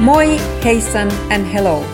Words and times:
Moi, 0.00 0.38
Heisan, 0.64 1.12
and 1.30 1.44
hello. 1.46 1.84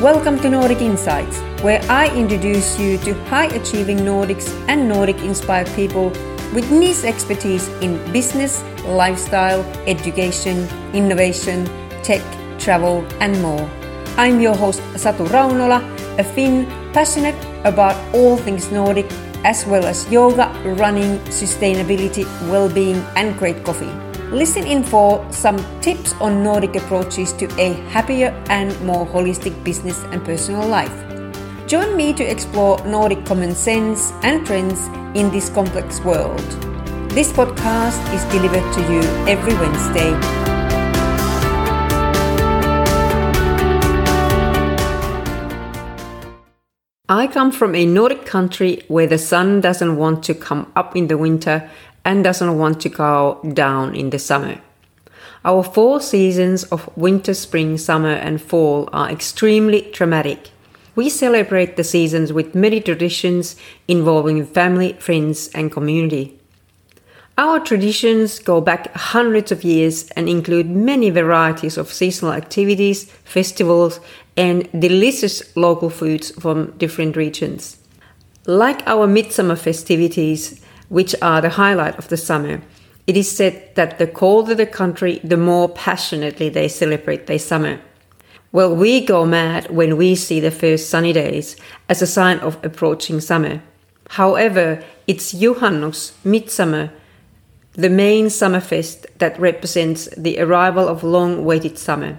Welcome 0.00 0.40
to 0.40 0.48
Nordic 0.48 0.80
Insights, 0.80 1.40
where 1.60 1.82
I 1.90 2.08
introduce 2.16 2.78
you 2.80 2.96
to 3.04 3.12
high 3.24 3.52
achieving 3.52 3.98
Nordics 3.98 4.48
and 4.66 4.88
Nordic 4.88 5.18
inspired 5.18 5.68
people 5.76 6.08
with 6.54 6.72
niche 6.72 7.04
expertise 7.04 7.68
in 7.84 8.00
business, 8.14 8.64
lifestyle, 8.86 9.60
education, 9.86 10.66
innovation, 10.94 11.68
tech, 12.02 12.22
travel, 12.58 13.04
and 13.20 13.36
more. 13.42 13.68
I'm 14.16 14.40
your 14.40 14.56
host 14.56 14.80
Satu 14.96 15.28
Raunola, 15.28 15.84
a 16.18 16.24
Finn 16.24 16.64
passionate 16.94 17.36
about 17.64 17.94
all 18.14 18.38
things 18.38 18.72
Nordic, 18.72 19.12
as 19.44 19.66
well 19.66 19.84
as 19.84 20.10
yoga, 20.10 20.48
running, 20.80 21.18
sustainability, 21.28 22.24
well 22.48 22.72
being, 22.72 23.04
and 23.16 23.36
great 23.38 23.62
coffee. 23.64 24.09
Listen 24.32 24.64
in 24.64 24.84
for 24.84 25.26
some 25.32 25.58
tips 25.80 26.14
on 26.20 26.44
Nordic 26.44 26.76
approaches 26.76 27.32
to 27.32 27.46
a 27.60 27.72
happier 27.90 28.28
and 28.48 28.80
more 28.82 29.04
holistic 29.04 29.64
business 29.64 30.04
and 30.12 30.24
personal 30.24 30.68
life. 30.68 30.94
Join 31.66 31.96
me 31.96 32.12
to 32.12 32.22
explore 32.22 32.78
Nordic 32.86 33.26
common 33.26 33.56
sense 33.56 34.12
and 34.22 34.46
trends 34.46 34.86
in 35.18 35.32
this 35.32 35.48
complex 35.48 35.98
world. 36.04 36.38
This 37.10 37.32
podcast 37.32 37.98
is 38.14 38.22
delivered 38.26 38.72
to 38.74 38.80
you 38.92 39.00
every 39.26 39.54
Wednesday. 39.54 40.14
I 47.08 47.26
come 47.26 47.50
from 47.50 47.74
a 47.74 47.84
Nordic 47.84 48.24
country 48.24 48.84
where 48.86 49.08
the 49.08 49.18
sun 49.18 49.60
doesn't 49.60 49.96
want 49.96 50.22
to 50.22 50.34
come 50.34 50.70
up 50.76 50.94
in 50.94 51.08
the 51.08 51.18
winter 51.18 51.68
and 52.10 52.24
doesn't 52.24 52.58
want 52.58 52.80
to 52.80 52.88
go 52.88 53.38
down 53.54 53.94
in 53.94 54.10
the 54.10 54.18
summer. 54.18 54.60
Our 55.44 55.62
four 55.62 56.00
seasons 56.00 56.64
of 56.64 56.90
winter, 56.96 57.34
spring, 57.34 57.78
summer, 57.78 58.14
and 58.26 58.42
fall 58.42 58.88
are 58.92 59.08
extremely 59.08 59.88
dramatic. 59.92 60.50
We 60.96 61.08
celebrate 61.08 61.76
the 61.76 61.84
seasons 61.84 62.32
with 62.32 62.52
many 62.52 62.80
traditions 62.80 63.54
involving 63.86 64.44
family, 64.44 64.94
friends, 64.94 65.50
and 65.54 65.70
community. 65.70 66.36
Our 67.38 67.60
traditions 67.60 68.40
go 68.40 68.60
back 68.60 68.92
hundreds 68.94 69.52
of 69.52 69.62
years 69.62 70.10
and 70.16 70.28
include 70.28 70.68
many 70.68 71.10
varieties 71.10 71.78
of 71.78 71.92
seasonal 71.92 72.34
activities, 72.34 73.04
festivals, 73.24 74.00
and 74.36 74.68
delicious 74.72 75.56
local 75.56 75.90
foods 75.90 76.32
from 76.32 76.72
different 76.72 77.14
regions. 77.16 77.78
Like 78.46 78.82
our 78.86 79.06
midsummer 79.06 79.56
festivities, 79.56 80.60
which 80.90 81.14
are 81.22 81.40
the 81.40 81.50
highlight 81.50 81.96
of 81.96 82.08
the 82.08 82.18
summer. 82.18 82.60
It 83.06 83.16
is 83.16 83.34
said 83.34 83.74
that 83.76 83.98
the 83.98 84.06
colder 84.06 84.54
the 84.54 84.66
country, 84.66 85.20
the 85.24 85.38
more 85.38 85.68
passionately 85.68 86.50
they 86.50 86.68
celebrate 86.68 87.26
their 87.26 87.38
summer. 87.38 87.80
Well, 88.52 88.74
we 88.74 89.06
go 89.06 89.24
mad 89.24 89.70
when 89.70 89.96
we 89.96 90.14
see 90.16 90.40
the 90.40 90.50
first 90.50 90.90
sunny 90.90 91.12
days 91.12 91.56
as 91.88 92.02
a 92.02 92.06
sign 92.06 92.40
of 92.40 92.62
approaching 92.64 93.20
summer. 93.20 93.62
However, 94.10 94.82
it's 95.06 95.32
Juhannus, 95.32 96.12
midsummer, 96.24 96.92
the 97.72 97.90
main 97.90 98.28
summer 98.28 98.60
fest 98.60 99.06
that 99.18 99.38
represents 99.38 100.08
the 100.16 100.40
arrival 100.40 100.88
of 100.88 101.04
long 101.04 101.38
awaited 101.38 101.78
summer. 101.78 102.18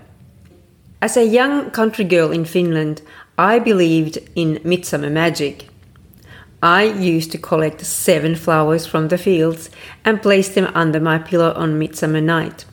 As 1.02 1.18
a 1.18 1.26
young 1.26 1.72
country 1.72 2.06
girl 2.06 2.32
in 2.32 2.46
Finland, 2.46 3.02
I 3.38 3.60
believed 3.60 4.20
in 4.36 4.62
midsummer 4.64 5.10
magic. 5.10 5.68
I 6.64 6.84
used 6.84 7.32
to 7.32 7.40
collect 7.40 7.86
seven 7.86 8.36
flowers 8.36 8.86
from 8.86 9.08
the 9.08 9.18
fields 9.18 9.72
and 10.06 10.22
place 10.22 10.50
them 10.50 10.72
under 10.76 11.00
my 11.00 11.18
pillow 11.18 11.54
on 11.54 11.80
midsummer 11.80 12.22
night. 12.22 12.66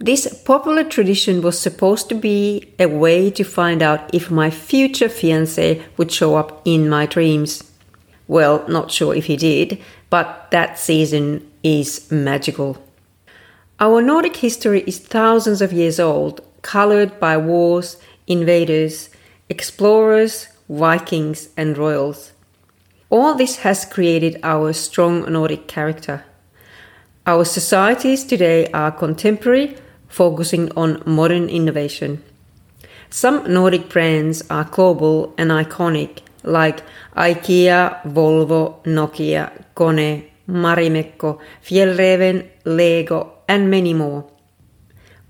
This 0.00 0.42
popular 0.42 0.82
tradition 0.82 1.40
was 1.40 1.58
supposed 1.58 2.08
to 2.08 2.14
be 2.16 2.74
a 2.78 2.86
way 2.86 3.30
to 3.30 3.44
find 3.44 3.82
out 3.82 4.12
if 4.12 4.30
my 4.30 4.50
future 4.50 5.08
fiance 5.08 5.80
would 5.96 6.10
show 6.10 6.34
up 6.34 6.60
in 6.64 6.88
my 6.88 7.06
dreams. 7.06 7.62
Well, 8.26 8.66
not 8.68 8.90
sure 8.90 9.14
if 9.14 9.26
he 9.26 9.36
did, 9.36 9.80
but 10.10 10.50
that 10.50 10.78
season 10.78 11.50
is 11.62 12.10
magical. 12.10 12.82
Our 13.80 14.02
Nordic 14.02 14.36
history 14.36 14.82
is 14.86 14.98
thousands 14.98 15.62
of 15.62 15.72
years 15.72 15.98
old, 15.98 16.40
colored 16.62 17.18
by 17.18 17.36
wars, 17.36 17.96
invaders, 18.26 19.08
explorers, 19.48 20.48
Vikings, 20.68 21.48
and 21.56 21.78
royals. 21.78 22.33
All 23.14 23.36
this 23.36 23.58
has 23.58 23.84
created 23.84 24.40
our 24.42 24.72
strong 24.72 25.30
Nordic 25.30 25.68
character. 25.68 26.24
Our 27.24 27.44
societies 27.44 28.24
today 28.24 28.66
are 28.72 28.90
contemporary, 28.90 29.76
focusing 30.08 30.72
on 30.76 31.00
modern 31.06 31.48
innovation. 31.48 32.24
Some 33.10 33.44
Nordic 33.46 33.88
brands 33.88 34.42
are 34.50 34.64
global 34.64 35.32
and 35.38 35.52
iconic, 35.52 36.22
like 36.42 36.82
IKEA, 37.16 38.02
Volvo, 38.02 38.82
Nokia, 38.82 39.62
Kone, 39.76 40.24
Marimekko, 40.48 41.38
Fjällräven, 41.62 42.48
Lego, 42.64 43.30
and 43.46 43.70
many 43.70 43.94
more. 43.94 44.28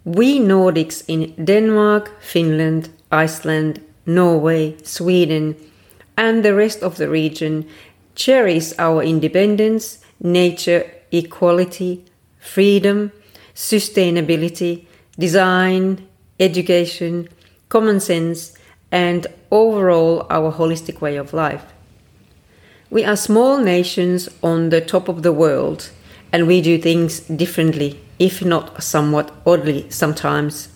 We 0.06 0.40
Nordics 0.40 1.04
in 1.06 1.34
Denmark, 1.44 2.18
Finland, 2.22 2.88
Iceland, 3.12 3.82
Norway, 4.06 4.74
Sweden, 4.84 5.54
and 6.16 6.44
the 6.44 6.54
rest 6.54 6.82
of 6.82 6.96
the 6.96 7.08
region 7.08 7.68
cherish 8.14 8.72
our 8.78 9.02
independence, 9.02 9.98
nature, 10.20 10.90
equality, 11.10 12.04
freedom, 12.38 13.12
sustainability, 13.54 14.86
design, 15.18 16.06
education, 16.38 17.28
common 17.68 18.00
sense, 18.00 18.56
and 18.90 19.26
overall 19.50 20.26
our 20.30 20.52
holistic 20.52 21.00
way 21.00 21.16
of 21.16 21.32
life. 21.32 21.64
We 22.90 23.04
are 23.04 23.16
small 23.16 23.58
nations 23.58 24.28
on 24.42 24.70
the 24.70 24.80
top 24.80 25.08
of 25.08 25.22
the 25.22 25.32
world, 25.32 25.90
and 26.32 26.46
we 26.46 26.60
do 26.60 26.78
things 26.78 27.20
differently, 27.20 28.00
if 28.18 28.44
not 28.44 28.82
somewhat 28.82 29.32
oddly 29.44 29.90
sometimes. 29.90 30.68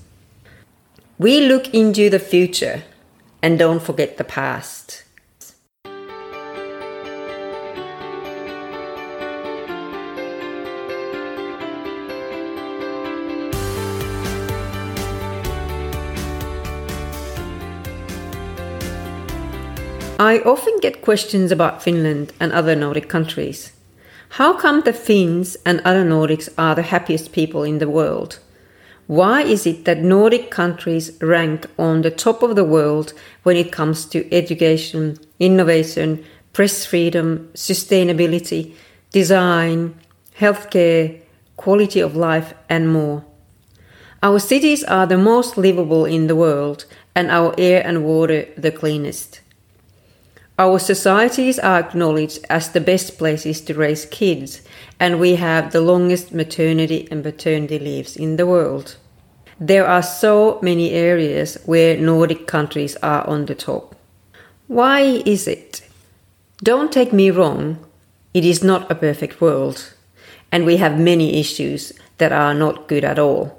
We 1.18 1.46
look 1.46 1.74
into 1.74 2.10
the 2.10 2.18
future 2.18 2.82
and 3.42 3.58
don't 3.58 3.82
forget 3.82 4.16
the 4.16 4.24
past. 4.24 5.04
I 20.20 20.40
often 20.40 20.76
get 20.80 21.00
questions 21.00 21.52
about 21.52 21.80
Finland 21.80 22.32
and 22.40 22.50
other 22.50 22.74
Nordic 22.74 23.08
countries. 23.08 23.70
How 24.30 24.52
come 24.52 24.80
the 24.80 24.92
Finns 24.92 25.56
and 25.64 25.80
other 25.84 26.04
Nordics 26.04 26.48
are 26.58 26.74
the 26.74 26.82
happiest 26.82 27.30
people 27.30 27.62
in 27.62 27.78
the 27.78 27.88
world? 27.88 28.40
Why 29.06 29.42
is 29.42 29.64
it 29.64 29.84
that 29.84 30.02
Nordic 30.02 30.50
countries 30.50 31.12
rank 31.22 31.66
on 31.78 32.02
the 32.02 32.10
top 32.10 32.42
of 32.42 32.56
the 32.56 32.64
world 32.64 33.12
when 33.44 33.56
it 33.56 33.70
comes 33.70 34.06
to 34.06 34.28
education, 34.34 35.18
innovation, 35.38 36.24
press 36.52 36.84
freedom, 36.84 37.48
sustainability, 37.54 38.74
design, 39.12 39.94
healthcare, 40.40 41.22
quality 41.56 42.00
of 42.00 42.16
life, 42.16 42.54
and 42.68 42.92
more? 42.92 43.24
Our 44.20 44.40
cities 44.40 44.82
are 44.82 45.06
the 45.06 45.16
most 45.16 45.56
livable 45.56 46.06
in 46.06 46.26
the 46.26 46.34
world, 46.34 46.86
and 47.14 47.30
our 47.30 47.54
air 47.56 47.86
and 47.86 48.04
water 48.04 48.48
the 48.56 48.72
cleanest. 48.72 49.42
Our 50.58 50.80
societies 50.80 51.60
are 51.60 51.78
acknowledged 51.78 52.44
as 52.50 52.70
the 52.70 52.80
best 52.80 53.16
places 53.16 53.60
to 53.60 53.74
raise 53.74 54.06
kids, 54.06 54.62
and 54.98 55.20
we 55.20 55.36
have 55.36 55.70
the 55.70 55.80
longest 55.80 56.34
maternity 56.34 57.06
and 57.12 57.22
paternity 57.22 57.78
leaves 57.78 58.16
in 58.16 58.34
the 58.36 58.46
world. 58.46 58.96
There 59.60 59.86
are 59.86 60.02
so 60.02 60.58
many 60.60 60.90
areas 60.90 61.58
where 61.64 61.96
Nordic 61.96 62.48
countries 62.48 62.96
are 63.04 63.24
on 63.28 63.46
the 63.46 63.54
top. 63.54 63.94
Why 64.66 65.22
is 65.24 65.46
it? 65.46 65.82
Don't 66.64 66.90
take 66.90 67.12
me 67.12 67.30
wrong, 67.30 67.78
it 68.34 68.44
is 68.44 68.64
not 68.64 68.90
a 68.90 68.96
perfect 68.96 69.40
world, 69.40 69.94
and 70.50 70.66
we 70.66 70.78
have 70.78 70.98
many 70.98 71.38
issues 71.38 71.92
that 72.18 72.32
are 72.32 72.52
not 72.52 72.88
good 72.88 73.04
at 73.04 73.20
all. 73.20 73.56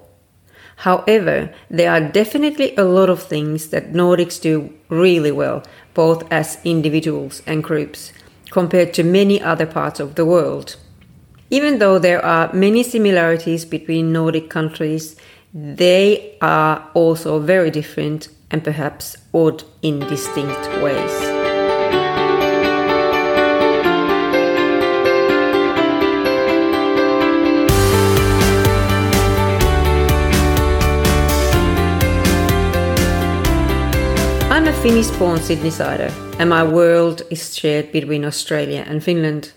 However, 0.83 1.53
there 1.69 1.91
are 1.91 1.99
definitely 1.99 2.75
a 2.75 2.83
lot 2.83 3.09
of 3.09 3.23
things 3.23 3.69
that 3.69 3.91
Nordics 3.91 4.41
do 4.41 4.73
really 4.89 5.31
well, 5.31 5.63
both 5.93 6.29
as 6.31 6.57
individuals 6.63 7.41
and 7.45 7.63
groups, 7.63 8.13
compared 8.51 8.93
to 8.93 9.03
many 9.03 9.41
other 9.41 9.65
parts 9.65 9.99
of 9.99 10.15
the 10.15 10.25
world. 10.25 10.75
Even 11.49 11.79
though 11.79 11.97
there 11.97 12.23
are 12.23 12.53
many 12.53 12.83
similarities 12.83 13.65
between 13.65 14.13
Nordic 14.13 14.49
countries, 14.49 15.15
they 15.53 16.37
are 16.41 16.87
also 16.93 17.39
very 17.39 17.71
different 17.71 18.29
and 18.51 18.63
perhaps 18.63 19.17
odd 19.33 19.63
in 19.81 19.99
distinct 19.99 20.67
ways. 20.81 21.38
I'm 34.59 34.67
a 34.67 34.73
Finnish 34.73 35.07
born 35.11 35.39
Sydneysider, 35.39 36.11
and 36.37 36.49
my 36.49 36.65
world 36.65 37.21
is 37.29 37.57
shared 37.57 37.93
between 37.93 38.25
Australia 38.25 38.83
and 38.85 39.01
Finland. 39.01 39.53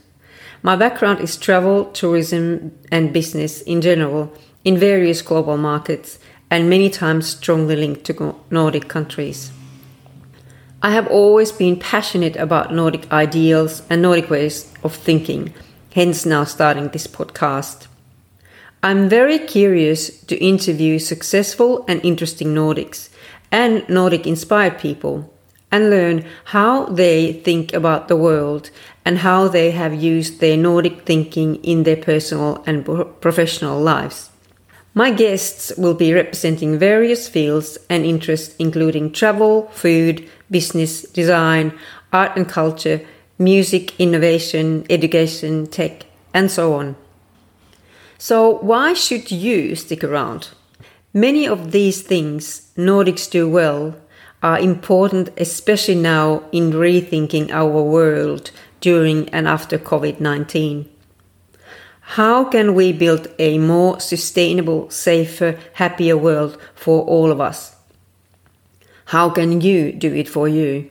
My 0.62 0.76
background 0.76 1.18
is 1.18 1.36
travel, 1.36 1.86
tourism, 1.86 2.70
and 2.92 3.12
business 3.12 3.62
in 3.62 3.80
general 3.80 4.32
in 4.62 4.78
various 4.78 5.20
global 5.20 5.56
markets, 5.56 6.20
and 6.52 6.70
many 6.70 6.88
times 6.88 7.26
strongly 7.26 7.74
linked 7.74 8.04
to 8.04 8.36
Nordic 8.48 8.86
countries. 8.86 9.50
I 10.82 10.90
have 10.90 11.08
always 11.08 11.50
been 11.50 11.80
passionate 11.80 12.36
about 12.36 12.72
Nordic 12.72 13.12
ideals 13.12 13.82
and 13.90 14.02
Nordic 14.02 14.30
ways 14.30 14.72
of 14.84 14.94
thinking, 14.94 15.52
hence 15.96 16.24
now 16.24 16.44
starting 16.44 16.90
this 16.90 17.08
podcast. 17.08 17.88
I'm 18.84 19.08
very 19.08 19.40
curious 19.40 20.16
to 20.26 20.36
interview 20.36 21.00
successful 21.00 21.84
and 21.88 22.00
interesting 22.04 22.54
Nordics 22.54 23.08
and 23.52 23.88
Nordic 23.88 24.26
inspired 24.26 24.78
people 24.78 25.32
and 25.70 25.90
learn 25.90 26.24
how 26.46 26.86
they 26.86 27.32
think 27.32 27.72
about 27.72 28.08
the 28.08 28.16
world 28.16 28.70
and 29.04 29.18
how 29.18 29.48
they 29.48 29.70
have 29.70 29.94
used 29.94 30.40
their 30.40 30.56
Nordic 30.56 31.02
thinking 31.06 31.56
in 31.56 31.82
their 31.82 31.96
personal 31.96 32.62
and 32.66 32.84
professional 33.20 33.80
lives. 33.80 34.30
My 34.94 35.10
guests 35.10 35.72
will 35.78 35.94
be 35.94 36.12
representing 36.12 36.78
various 36.78 37.28
fields 37.28 37.78
and 37.88 38.04
interests, 38.04 38.54
including 38.58 39.12
travel, 39.12 39.68
food, 39.68 40.28
business, 40.50 41.02
design, 41.02 41.72
art 42.12 42.36
and 42.36 42.46
culture, 42.46 43.00
music, 43.38 43.98
innovation, 43.98 44.84
education, 44.90 45.66
tech, 45.66 46.04
and 46.34 46.50
so 46.50 46.74
on. 46.74 46.96
So, 48.18 48.58
why 48.58 48.92
should 48.92 49.30
you 49.30 49.74
stick 49.74 50.04
around? 50.04 50.50
Many 51.14 51.46
of 51.46 51.72
these 51.72 52.00
things 52.00 52.72
Nordics 52.74 53.30
do 53.30 53.46
well 53.46 53.94
are 54.42 54.58
important, 54.58 55.28
especially 55.36 55.94
now 55.94 56.42
in 56.52 56.72
rethinking 56.72 57.50
our 57.50 57.82
world 57.82 58.50
during 58.80 59.28
and 59.28 59.46
after 59.46 59.78
COVID 59.78 60.20
19. 60.20 60.88
How 62.16 62.44
can 62.44 62.74
we 62.74 62.94
build 62.94 63.28
a 63.38 63.58
more 63.58 64.00
sustainable, 64.00 64.88
safer, 64.88 65.58
happier 65.74 66.16
world 66.16 66.56
for 66.74 67.02
all 67.02 67.30
of 67.30 67.42
us? 67.42 67.76
How 69.04 69.28
can 69.28 69.60
you 69.60 69.92
do 69.92 70.14
it 70.14 70.30
for 70.30 70.48
you? 70.48 70.88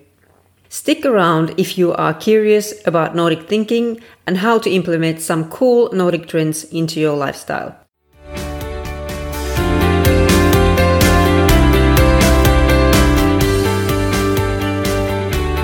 Stick 0.69 1.03
around 1.03 1.56
if 1.57 1.79
you 1.79 1.94
are 1.94 2.13
curious 2.13 2.75
about 2.85 3.15
Nordic 3.15 3.50
thinking 3.50 4.00
and 4.27 4.38
how 4.38 4.59
to 4.59 4.69
implement 4.69 5.19
some 5.19 5.50
cool 5.50 5.91
Nordic 5.91 6.27
trends 6.27 6.63
into 6.65 7.00
your 7.00 7.18
lifestyle. 7.18 7.81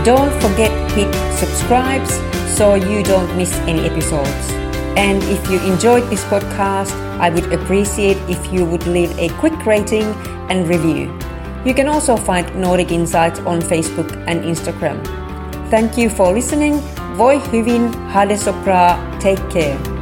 Don't 0.08 0.32
forget 0.42 0.72
hit 0.92 1.14
subscribes 1.36 2.14
so 2.58 2.76
you 2.76 3.04
don't 3.04 3.36
miss 3.36 3.54
any 3.68 3.82
episodes. 3.86 4.52
And 4.96 5.22
if 5.24 5.52
you 5.52 5.60
enjoyed 5.70 6.10
this 6.10 6.24
podcast, 6.24 6.94
I 7.20 7.30
would 7.30 7.52
appreciate 7.52 8.16
if 8.30 8.40
you 8.54 8.64
would 8.64 8.88
leave 8.88 9.12
a 9.20 9.28
quick 9.38 9.66
rating 9.66 10.06
and 10.48 10.66
review. 10.66 11.14
You 11.66 11.74
can 11.74 11.90
also 11.90 12.16
find 12.16 12.48
Nordic 12.56 12.94
Insights 12.94 13.42
on 13.42 13.60
Facebook 13.60 14.16
and 14.28 14.46
Instagram. 14.46 15.04
Thank 15.70 15.98
you 15.98 16.10
for 16.10 16.32
listening. 16.32 16.80
Voi 17.18 17.40
hyvin, 17.40 17.92
hade 18.08 18.40
so 18.40 18.54
bra, 18.64 18.96
take 19.20 19.50
care. 19.50 19.97